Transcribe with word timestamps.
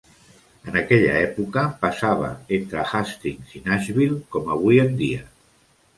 En 0.69 0.77
aquella 0.79 1.11
època, 1.25 1.65
passava 1.83 2.31
entre 2.59 2.85
Hastings 3.01 3.55
i 3.61 3.65
Nashville 3.69 4.19
com 4.37 4.51
avui 4.57 4.85
en 4.87 4.95
dia. 5.03 5.25